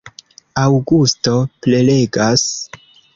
Aŭgusto 0.61 1.33
prelegas. 1.65 2.47